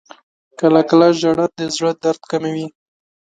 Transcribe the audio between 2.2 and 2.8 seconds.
کموي.